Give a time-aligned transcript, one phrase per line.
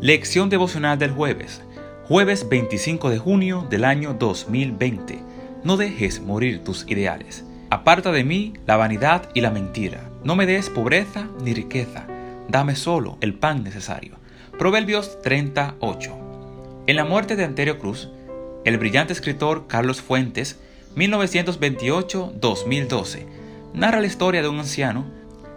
[0.00, 1.60] Lección devocional del jueves,
[2.04, 5.18] jueves 25 de junio del año 2020.
[5.64, 7.44] No dejes morir tus ideales.
[7.68, 10.08] Aparta de mí la vanidad y la mentira.
[10.22, 12.06] No me des pobreza ni riqueza.
[12.48, 14.18] Dame solo el pan necesario.
[14.56, 16.16] Proverbios 38.
[16.86, 18.08] En la muerte de Anterio Cruz,
[18.64, 20.60] el brillante escritor Carlos Fuentes,
[20.94, 23.26] 1928-2012,
[23.74, 25.06] narra la historia de un anciano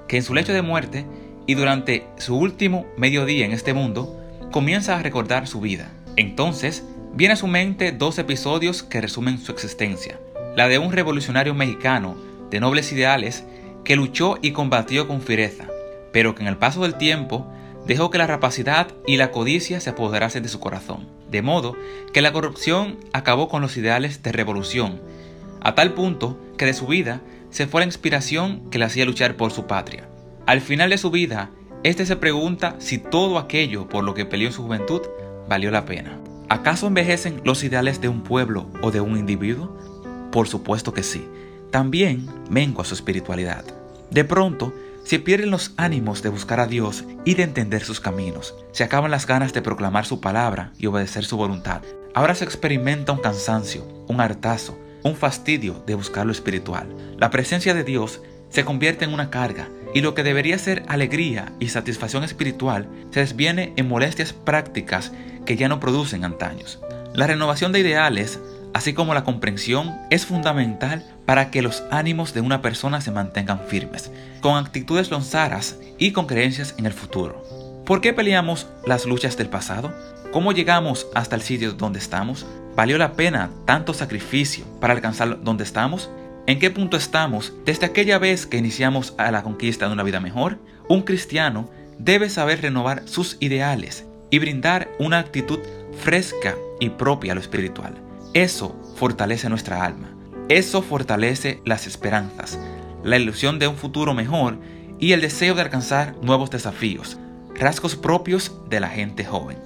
[0.08, 1.06] que en su lecho de muerte
[1.46, 4.18] y durante su último mediodía en este mundo,
[4.52, 5.92] comienza a recordar su vida.
[6.18, 6.84] Entonces,
[7.14, 10.20] viene a su mente dos episodios que resumen su existencia.
[10.56, 12.16] La de un revolucionario mexicano
[12.50, 13.46] de nobles ideales
[13.84, 15.68] que luchó y combatió con fiereza,
[16.12, 17.52] pero que en el paso del tiempo
[17.88, 21.76] dejó que la rapacidad y la codicia se apoderasen de su corazón, de modo
[22.14, 25.02] que la corrupción acabó con los ideales de revolución,
[25.62, 29.36] a tal punto que de su vida se fue la inspiración que le hacía luchar
[29.36, 30.08] por su patria.
[30.46, 31.50] Al final de su vida,
[31.84, 35.02] este se pregunta si todo aquello por lo que peleó en su juventud
[35.50, 36.20] valió la pena.
[36.48, 39.76] ¿Acaso envejecen los ideales de un pueblo o de un individuo?
[40.32, 41.28] Por supuesto que sí.
[41.72, 43.66] También mengua su espiritualidad.
[44.12, 48.54] De pronto, se pierden los ánimos de buscar a Dios y de entender sus caminos.
[48.74, 51.82] Se acaban las ganas de proclamar su palabra y obedecer su voluntad.
[52.14, 56.96] Ahora se experimenta un cansancio, un hartazo, un fastidio de buscar lo espiritual.
[57.18, 61.52] La presencia de Dios se convierte en una carga y lo que debería ser alegría
[61.60, 65.12] y satisfacción espiritual se desviene en molestias prácticas
[65.46, 66.80] que ya no producen antaños.
[67.14, 68.40] La renovación de ideales,
[68.74, 73.62] así como la comprensión, es fundamental para que los ánimos de una persona se mantengan
[73.68, 77.44] firmes, con actitudes lonzaras y con creencias en el futuro.
[77.86, 79.94] ¿Por qué peleamos las luchas del pasado?
[80.32, 82.46] ¿Cómo llegamos hasta el sitio donde estamos?
[82.76, 86.10] ¿Valió la pena tanto sacrificio para alcanzar donde estamos?
[86.52, 90.20] ¿En qué punto estamos desde aquella vez que iniciamos a la conquista de una vida
[90.20, 90.60] mejor?
[90.90, 95.60] Un cristiano debe saber renovar sus ideales y brindar una actitud
[96.04, 97.96] fresca y propia a lo espiritual.
[98.34, 100.14] Eso fortalece nuestra alma.
[100.50, 102.60] Eso fortalece las esperanzas,
[103.02, 104.60] la ilusión de un futuro mejor
[105.00, 107.18] y el deseo de alcanzar nuevos desafíos,
[107.56, 109.58] rasgos propios de la gente joven.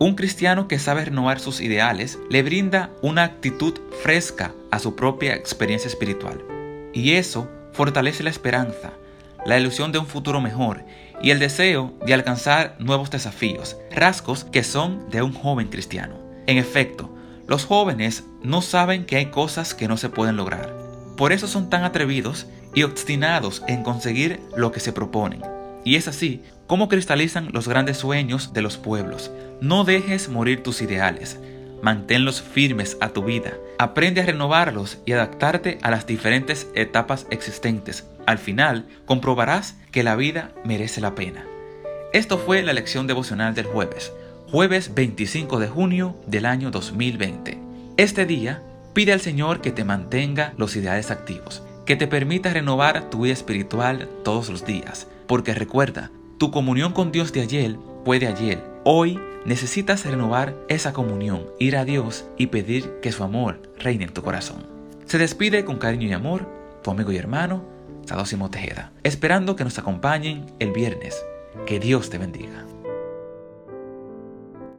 [0.00, 5.34] Un cristiano que sabe renovar sus ideales le brinda una actitud fresca a su propia
[5.34, 6.40] experiencia espiritual.
[6.94, 8.92] Y eso fortalece la esperanza,
[9.44, 10.84] la ilusión de un futuro mejor
[11.20, 16.14] y el deseo de alcanzar nuevos desafíos, rasgos que son de un joven cristiano.
[16.46, 17.12] En efecto,
[17.48, 20.72] los jóvenes no saben que hay cosas que no se pueden lograr.
[21.16, 25.57] Por eso son tan atrevidos y obstinados en conseguir lo que se proponen.
[25.88, 29.30] Y es así como cristalizan los grandes sueños de los pueblos.
[29.62, 31.38] No dejes morir tus ideales.
[31.80, 33.54] Manténlos firmes a tu vida.
[33.78, 38.04] Aprende a renovarlos y adaptarte a las diferentes etapas existentes.
[38.26, 41.46] Al final, comprobarás que la vida merece la pena.
[42.12, 44.12] Esto fue la lección devocional del jueves,
[44.50, 47.58] jueves 25 de junio del año 2020.
[47.96, 48.62] Este día,
[48.92, 53.32] pide al Señor que te mantenga los ideales activos, que te permita renovar tu vida
[53.32, 58.62] espiritual todos los días porque recuerda, tu comunión con Dios de ayer fue de ayer.
[58.84, 64.12] Hoy necesitas renovar esa comunión, ir a Dios y pedir que su amor reine en
[64.12, 64.66] tu corazón.
[65.06, 66.46] Se despide con cariño y amor
[66.82, 67.64] tu amigo y hermano,
[68.04, 71.24] Sadosimo Tejeda, esperando que nos acompañen el viernes.
[71.64, 72.66] Que Dios te bendiga.